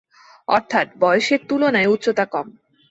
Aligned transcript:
অর্থাৎ 0.47 0.87
বয়সের 0.99 1.41
তুলনায় 1.49 1.91
উচ্চতা 1.93 2.25
কম। 2.25 2.47